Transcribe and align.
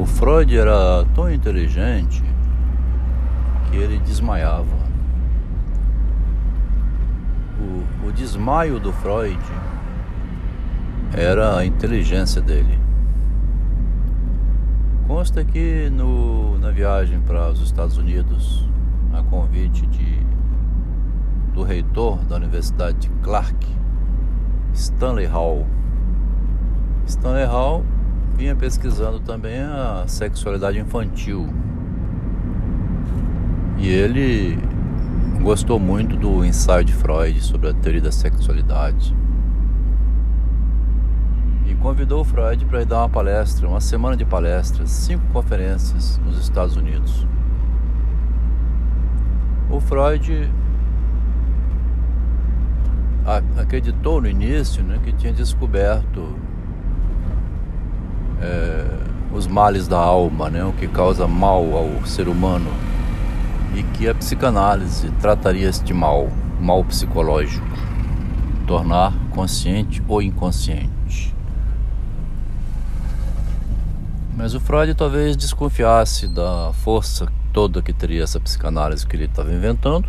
O 0.00 0.06
Freud 0.06 0.56
era 0.56 1.04
tão 1.14 1.30
inteligente 1.30 2.24
que 3.66 3.76
ele 3.76 3.98
desmaiava. 3.98 4.64
O, 7.60 8.08
o 8.08 8.10
desmaio 8.10 8.80
do 8.80 8.94
Freud 8.94 9.38
era 11.12 11.58
a 11.58 11.66
inteligência 11.66 12.40
dele. 12.40 12.78
Consta 15.06 15.44
que 15.44 15.90
no, 15.90 16.58
na 16.58 16.70
viagem 16.70 17.20
para 17.20 17.50
os 17.50 17.60
Estados 17.60 17.98
Unidos, 17.98 18.66
a 19.12 19.22
convite 19.24 19.86
de, 19.86 20.18
do 21.52 21.62
reitor 21.62 22.24
da 22.24 22.36
Universidade 22.36 23.00
de 23.00 23.10
Clark, 23.22 23.68
Stanley 24.72 25.26
Hall. 25.26 25.66
Stanley 27.04 27.44
Hall 27.44 27.84
vinha 28.40 28.56
pesquisando 28.56 29.20
também 29.20 29.60
a 29.60 30.04
sexualidade 30.06 30.78
infantil. 30.78 31.46
E 33.78 33.86
ele 33.86 34.58
gostou 35.42 35.78
muito 35.78 36.16
do 36.16 36.44
ensaio 36.44 36.84
de 36.84 36.94
Freud 36.94 37.40
sobre 37.42 37.68
a 37.68 37.74
teoria 37.74 38.00
da 38.00 38.10
sexualidade 38.12 39.14
convidou 41.80 42.20
o 42.20 42.24
Freud 42.24 42.66
para 42.66 42.82
ir 42.82 42.84
dar 42.84 42.98
uma 42.98 43.08
palestra, 43.08 43.66
uma 43.66 43.80
semana 43.80 44.14
de 44.14 44.24
palestras, 44.24 44.90
cinco 44.90 45.24
conferências 45.32 46.18
nos 46.18 46.38
Estados 46.38 46.76
Unidos. 46.76 47.26
O 49.70 49.80
Freud 49.80 50.50
acreditou 53.56 54.20
no 54.20 54.28
início 54.28 54.82
né, 54.82 55.00
que 55.02 55.12
tinha 55.12 55.32
descoberto 55.32 56.36
é, 58.40 58.84
os 59.32 59.46
males 59.46 59.86
da 59.86 59.98
alma, 59.98 60.50
né, 60.50 60.64
o 60.64 60.72
que 60.72 60.88
causa 60.88 61.26
mal 61.26 61.64
ao 61.76 62.06
ser 62.06 62.28
humano, 62.28 62.70
e 63.74 63.82
que 63.82 64.08
a 64.08 64.14
psicanálise 64.14 65.10
trataria 65.20 65.68
este 65.68 65.92
mal, 65.94 66.28
mal 66.60 66.84
psicológico, 66.84 67.66
tornar 68.66 69.12
consciente 69.30 70.02
ou 70.08 70.20
inconsciente. 70.20 71.34
Mas 74.36 74.54
o 74.54 74.60
Freud 74.60 74.94
talvez 74.94 75.36
desconfiasse 75.36 76.26
da 76.26 76.72
força 76.72 77.28
toda 77.52 77.82
que 77.82 77.92
teria 77.92 78.22
essa 78.22 78.40
psicanálise 78.40 79.06
que 79.06 79.14
ele 79.14 79.26
estava 79.26 79.52
inventando. 79.52 80.08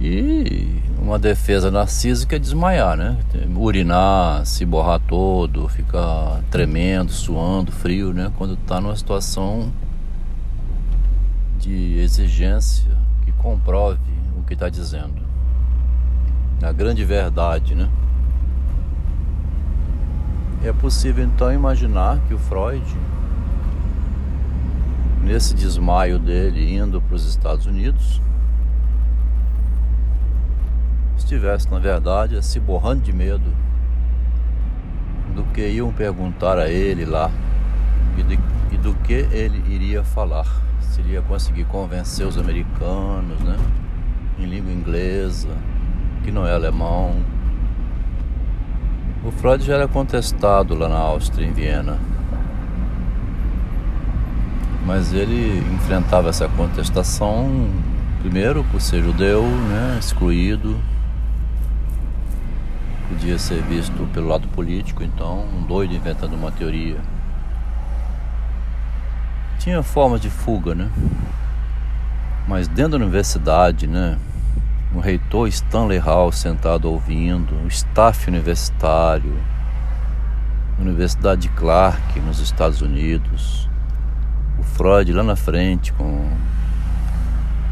E 0.00 0.80
uma 1.00 1.18
defesa 1.18 1.70
narcísica 1.70 2.36
é 2.36 2.38
desmaiar, 2.38 2.96
né? 2.96 3.18
Urinar, 3.56 4.44
se 4.44 4.66
borrar 4.66 5.00
todo, 5.00 5.66
ficar 5.68 6.42
tremendo, 6.50 7.10
suando, 7.10 7.72
frio, 7.72 8.12
né? 8.12 8.30
Quando 8.36 8.54
está 8.54 8.80
numa 8.80 8.94
situação 8.94 9.72
de 11.58 11.98
exigência 11.98 12.90
que 13.24 13.32
comprove 13.32 13.98
o 14.38 14.42
que 14.42 14.52
está 14.52 14.68
dizendo. 14.68 15.22
A 16.62 16.70
grande 16.70 17.04
verdade, 17.04 17.74
né? 17.74 17.88
É 20.62 20.72
possível 20.72 21.24
então 21.24 21.50
imaginar 21.50 22.20
que 22.28 22.34
o 22.34 22.38
Freud, 22.38 22.84
nesse 25.22 25.54
desmaio 25.54 26.18
dele 26.18 26.76
indo 26.76 27.00
para 27.00 27.16
os 27.16 27.26
Estados 27.26 27.64
Unidos, 27.64 28.20
estivesse 31.30 31.70
na 31.70 31.78
verdade 31.78 32.44
se 32.44 32.58
borrando 32.58 33.02
de 33.02 33.12
medo 33.12 33.52
do 35.32 35.44
que 35.52 35.64
iam 35.68 35.92
perguntar 35.92 36.58
a 36.58 36.68
ele 36.68 37.04
lá 37.04 37.30
e, 38.18 38.22
de, 38.24 38.38
e 38.72 38.76
do 38.76 38.94
que 38.94 39.28
ele 39.30 39.62
iria 39.72 40.02
falar. 40.02 40.46
Se 40.80 41.00
iria 41.00 41.22
conseguir 41.22 41.64
convencer 41.66 42.26
os 42.26 42.36
americanos, 42.36 43.40
né? 43.42 43.56
Em 44.40 44.44
língua 44.44 44.72
inglesa, 44.72 45.48
que 46.24 46.32
não 46.32 46.44
é 46.44 46.52
alemão, 46.52 47.14
o 49.24 49.30
Freud 49.30 49.64
já 49.64 49.74
era 49.74 49.86
contestado 49.86 50.74
lá 50.74 50.88
na 50.88 50.98
Áustria, 50.98 51.46
em 51.46 51.52
Viena. 51.52 51.96
Mas 54.84 55.12
ele 55.12 55.62
enfrentava 55.74 56.30
essa 56.30 56.48
contestação, 56.48 57.68
primeiro 58.20 58.64
por 58.64 58.80
ser 58.80 59.02
judeu, 59.04 59.42
né, 59.44 59.98
excluído, 60.00 60.76
podia 63.10 63.38
ser 63.38 63.60
visto 63.64 64.08
pelo 64.14 64.28
lado 64.28 64.48
político, 64.48 65.02
então 65.02 65.44
um 65.44 65.62
doido 65.62 65.94
inventando 65.94 66.32
uma 66.32 66.50
teoria. 66.50 66.96
Tinha 69.58 69.82
formas 69.82 70.22
de 70.22 70.30
fuga, 70.30 70.74
né? 70.74 70.90
Mas 72.48 72.66
dentro 72.66 72.92
da 72.92 72.96
universidade, 73.04 73.86
né? 73.86 74.16
o 74.94 74.98
reitor 74.98 75.46
Stanley 75.48 75.98
Hall 75.98 76.32
sentado 76.32 76.90
ouvindo, 76.90 77.54
o 77.64 77.68
staff 77.68 78.28
universitário, 78.28 79.36
Universidade 80.78 81.42
de 81.42 81.48
Clark 81.50 82.18
nos 82.20 82.40
Estados 82.40 82.80
Unidos, 82.80 83.68
o 84.58 84.62
Freud 84.62 85.12
lá 85.12 85.22
na 85.22 85.36
frente 85.36 85.92
com. 85.92 86.28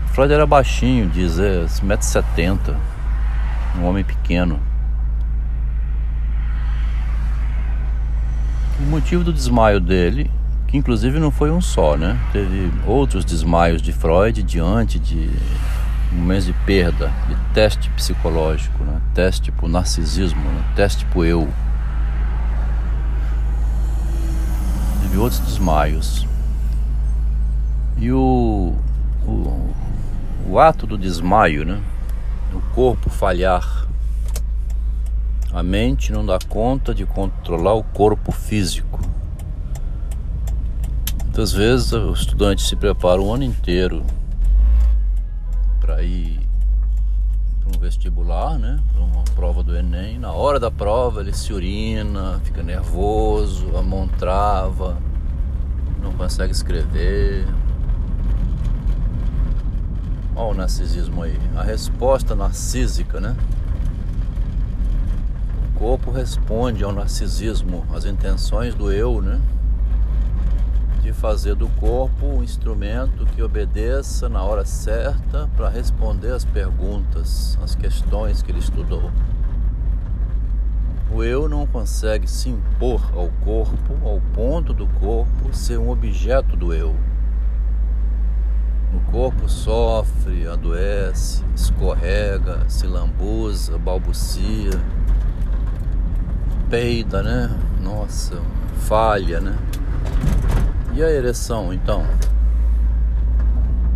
O 0.04 0.08
Freud 0.08 0.32
era 0.32 0.46
baixinho, 0.46 1.08
diz, 1.08 1.38
é, 1.38 1.64
1,70m, 1.64 2.76
um 3.78 3.84
homem 3.84 4.04
pequeno. 4.04 4.60
O 8.80 8.82
motivo 8.82 9.24
do 9.24 9.32
desmaio 9.32 9.80
dele, 9.80 10.30
que 10.68 10.76
inclusive 10.76 11.18
não 11.18 11.30
foi 11.30 11.50
um 11.50 11.60
só, 11.60 11.96
né? 11.96 12.18
Teve 12.32 12.70
outros 12.86 13.24
desmaios 13.24 13.82
de 13.82 13.92
Freud 13.92 14.42
diante 14.42 14.98
de 14.98 15.30
momentos 16.12 16.46
de 16.46 16.52
perda, 16.52 17.12
de 17.28 17.36
teste 17.52 17.90
psicológico, 17.90 18.82
né? 18.84 19.00
teste 19.14 19.52
pro 19.52 19.68
narcisismo, 19.68 20.40
né? 20.40 20.64
teste 20.74 21.04
pro 21.06 21.24
eu. 21.24 21.48
Teve 25.02 25.18
outros 25.18 25.40
desmaios. 25.40 26.26
E 27.98 28.12
o, 28.12 28.74
o, 29.26 29.74
o 30.48 30.58
ato 30.58 30.86
do 30.86 30.96
desmaio, 30.96 31.64
né? 31.64 31.80
o 32.52 32.60
corpo 32.74 33.10
falhar, 33.10 33.86
a 35.52 35.62
mente 35.62 36.12
não 36.12 36.24
dá 36.24 36.38
conta 36.48 36.94
de 36.94 37.06
controlar 37.06 37.74
o 37.74 37.82
corpo 37.82 38.30
físico. 38.30 39.00
Muitas 41.24 41.52
vezes 41.52 41.92
o 41.92 42.12
estudante 42.12 42.62
se 42.62 42.76
prepara 42.76 43.20
o 43.20 43.32
ano 43.32 43.44
inteiro 43.44 44.04
para 45.80 46.02
ir 46.02 46.40
para 47.60 47.76
um 47.76 47.80
vestibular, 47.80 48.58
né? 48.58 48.78
Para 48.92 49.02
uma 49.02 49.24
prova 49.36 49.62
do 49.62 49.76
Enem. 49.76 50.18
Na 50.18 50.32
hora 50.32 50.58
da 50.58 50.70
prova 50.70 51.20
ele 51.20 51.32
se 51.32 51.52
urina, 51.52 52.40
fica 52.44 52.62
nervoso, 52.62 53.76
a 53.76 53.82
mão 53.82 54.08
trava, 54.08 54.98
não 56.02 56.12
consegue 56.12 56.52
escrever. 56.52 57.46
Olha 60.34 60.50
o 60.50 60.54
narcisismo 60.54 61.22
aí. 61.22 61.38
A 61.56 61.62
resposta 61.62 62.34
narcísica, 62.34 63.20
né? 63.20 63.36
Corpo 65.78 66.10
responde 66.10 66.82
ao 66.82 66.92
narcisismo, 66.92 67.86
às 67.94 68.04
intenções 68.04 68.74
do 68.74 68.90
eu, 68.90 69.22
né? 69.22 69.40
de 71.08 71.12
fazer 71.14 71.54
do 71.54 71.68
corpo 71.80 72.26
um 72.26 72.42
instrumento 72.42 73.24
que 73.34 73.42
obedeça 73.42 74.28
na 74.28 74.42
hora 74.42 74.66
certa 74.66 75.48
para 75.56 75.70
responder 75.70 76.32
as 76.32 76.44
perguntas, 76.44 77.58
as 77.62 77.74
questões 77.74 78.42
que 78.42 78.50
ele 78.50 78.58
estudou. 78.58 79.10
O 81.10 81.24
eu 81.24 81.48
não 81.48 81.66
consegue 81.66 82.28
se 82.28 82.50
impor 82.50 83.00
ao 83.14 83.28
corpo 83.42 83.94
ao 84.04 84.20
ponto 84.34 84.74
do 84.74 84.86
corpo 85.00 85.54
ser 85.54 85.78
um 85.78 85.88
objeto 85.88 86.54
do 86.54 86.74
eu. 86.74 86.94
O 88.92 89.10
corpo 89.10 89.48
sofre, 89.48 90.46
adoece, 90.46 91.42
escorrega, 91.54 92.68
se 92.68 92.86
lambuza, 92.86 93.78
balbucia, 93.78 94.78
peida, 96.68 97.22
né? 97.22 97.50
Nossa, 97.82 98.36
falha, 98.80 99.40
né? 99.40 99.56
E 100.94 101.02
a 101.02 101.10
ereção, 101.10 101.72
então? 101.72 102.04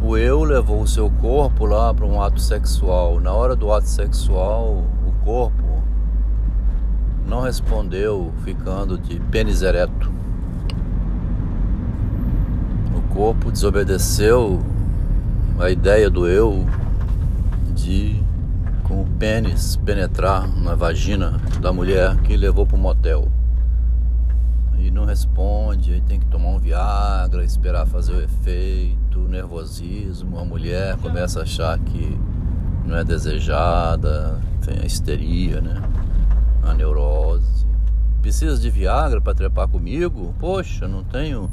O 0.00 0.16
eu 0.16 0.42
levou 0.42 0.80
o 0.80 0.86
seu 0.86 1.10
corpo 1.10 1.66
lá 1.66 1.92
para 1.92 2.06
um 2.06 2.20
ato 2.20 2.40
sexual. 2.40 3.20
Na 3.20 3.32
hora 3.32 3.54
do 3.54 3.72
ato 3.72 3.88
sexual, 3.88 4.84
o 5.06 5.24
corpo 5.24 5.82
não 7.26 7.42
respondeu, 7.42 8.32
ficando 8.44 8.98
de 8.98 9.20
pênis 9.20 9.62
ereto. 9.62 10.12
O 12.96 13.14
corpo 13.14 13.50
desobedeceu 13.50 14.60
a 15.58 15.70
ideia 15.70 16.08
do 16.08 16.26
eu 16.26 16.66
de 17.74 18.21
pênis 19.22 19.76
penetrar 19.76 20.48
na 20.48 20.74
vagina 20.74 21.40
da 21.60 21.72
mulher 21.72 22.16
que 22.22 22.36
levou 22.36 22.66
para 22.66 22.74
o 22.74 22.78
motel 22.80 23.28
e 24.76 24.90
não 24.90 25.04
responde 25.04 25.92
aí 25.92 26.00
tem 26.00 26.18
que 26.18 26.26
tomar 26.26 26.48
um 26.48 26.58
Viagra, 26.58 27.44
esperar 27.44 27.86
fazer 27.86 28.14
o 28.14 28.20
efeito, 28.20 29.20
nervosismo, 29.20 30.40
a 30.40 30.44
mulher 30.44 30.96
começa 30.96 31.38
a 31.38 31.42
achar 31.44 31.78
que 31.78 32.18
não 32.84 32.96
é 32.96 33.04
desejada, 33.04 34.40
tem 34.66 34.80
a 34.82 34.86
histeria, 34.86 35.60
né? 35.60 35.80
A 36.64 36.74
neurose. 36.74 37.64
Precisa 38.20 38.60
de 38.60 38.70
Viagra 38.70 39.20
para 39.20 39.36
trepar 39.36 39.68
comigo? 39.68 40.34
Poxa, 40.40 40.88
não 40.88 41.04
tenho 41.04 41.48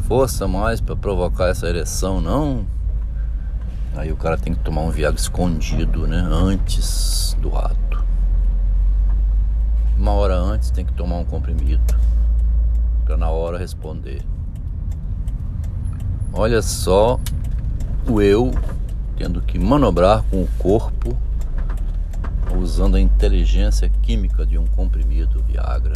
força 0.00 0.46
mais 0.46 0.82
para 0.82 0.94
provocar 0.94 1.46
essa 1.46 1.66
ereção, 1.66 2.20
não. 2.20 2.66
Aí 3.96 4.12
o 4.12 4.16
cara 4.16 4.38
tem 4.38 4.54
que 4.54 4.60
tomar 4.60 4.82
um 4.82 4.90
Viagra 4.90 5.18
escondido, 5.18 6.06
né? 6.06 6.16
Antes 6.16 7.36
do 7.40 7.56
ato. 7.56 8.04
Uma 9.96 10.12
hora 10.12 10.36
antes 10.36 10.70
tem 10.70 10.84
que 10.84 10.92
tomar 10.92 11.16
um 11.16 11.24
comprimido 11.24 11.82
para 13.04 13.16
na 13.16 13.30
hora 13.30 13.58
responder. 13.58 14.22
Olha 16.32 16.62
só 16.62 17.18
o 18.08 18.20
eu 18.20 18.52
tendo 19.16 19.42
que 19.42 19.58
manobrar 19.58 20.22
com 20.30 20.42
o 20.42 20.48
corpo 20.58 21.16
usando 22.56 22.96
a 22.96 23.00
inteligência 23.00 23.88
química 24.02 24.46
de 24.46 24.58
um 24.58 24.66
comprimido 24.66 25.42
Viagra. 25.42 25.94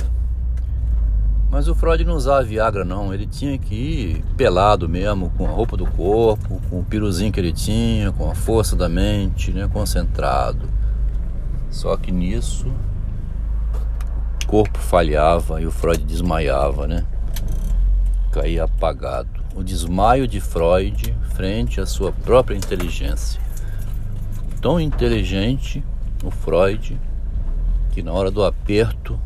Mas 1.53 1.69
o 1.69 1.75
Freud 1.75 2.03
não 2.03 2.15
usava 2.15 2.43
Viagra 2.43 2.83
não, 2.83 3.13
ele 3.13 3.27
tinha 3.27 3.59
que 3.59 3.75
ir 3.75 4.25
pelado 4.39 4.89
mesmo, 4.89 5.29
com 5.37 5.45
a 5.47 5.51
roupa 5.51 5.77
do 5.77 5.85
corpo, 5.85 6.59
com 6.71 6.81
o 6.81 6.85
piruzinho 6.85 7.31
que 7.31 7.39
ele 7.39 7.53
tinha, 7.53 8.11
com 8.11 8.31
a 8.31 8.35
força 8.35 8.75
da 8.75 8.89
mente, 8.89 9.51
né, 9.51 9.69
concentrado. 9.71 10.67
Só 11.69 11.95
que 11.99 12.11
nisso 12.11 12.73
o 14.43 14.47
corpo 14.47 14.79
falhava 14.79 15.61
e 15.61 15.67
o 15.67 15.71
Freud 15.71 16.03
desmaiava, 16.03 16.87
né? 16.87 17.05
Caía 18.33 18.65
apagado. 18.65 19.29
O 19.55 19.63
desmaio 19.63 20.27
de 20.27 20.41
Freud 20.41 21.15
frente 21.35 21.83
à 21.83 21.85
sua 21.85 22.13
própria 22.13 22.57
inteligência. 22.57 23.39
Tão 24.63 24.81
inteligente 24.81 25.85
o 26.25 26.31
Freud 26.31 26.99
que 27.91 28.03
na 28.03 28.11
hora 28.11 28.31
do 28.31 28.43
aperto 28.43 29.21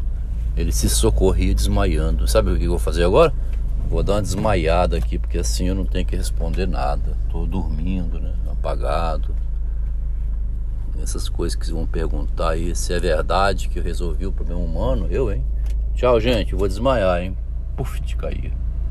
ele 0.56 0.72
se 0.72 0.88
socorria 0.88 1.54
desmaiando. 1.54 2.26
Sabe 2.26 2.50
o 2.50 2.58
que 2.58 2.64
eu 2.64 2.70
vou 2.70 2.78
fazer 2.78 3.04
agora? 3.04 3.32
Vou 3.88 4.02
dar 4.02 4.14
uma 4.14 4.22
desmaiada 4.22 4.96
aqui, 4.96 5.18
porque 5.18 5.38
assim 5.38 5.68
eu 5.68 5.74
não 5.74 5.84
tenho 5.84 6.06
que 6.06 6.16
responder 6.16 6.66
nada. 6.66 7.16
Estou 7.26 7.46
dormindo, 7.46 8.18
né? 8.18 8.34
Apagado. 8.50 9.34
Essas 11.00 11.28
coisas 11.28 11.54
que 11.54 11.70
vão 11.70 11.86
perguntar 11.86 12.50
aí 12.50 12.74
se 12.74 12.92
é 12.92 12.98
verdade 12.98 13.68
que 13.68 13.78
eu 13.78 13.82
resolvi 13.82 14.26
o 14.26 14.32
problema 14.32 14.60
humano, 14.60 15.06
eu, 15.10 15.30
hein? 15.30 15.44
Tchau, 15.94 16.18
gente. 16.18 16.54
Vou 16.54 16.66
desmaiar, 16.66 17.22
hein? 17.22 17.36
Puf, 17.76 18.00
de 18.00 18.16
cair. 18.16 18.52